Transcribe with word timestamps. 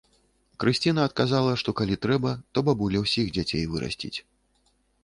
Крысціна 0.63 1.01
адказала, 1.09 1.53
што 1.63 1.75
калі 1.83 1.99
трэба, 2.07 2.35
то 2.53 2.65
бабуля 2.71 2.97
ўсіх 3.07 3.31
дзяцей 3.39 3.63
вырасціць. 3.77 4.17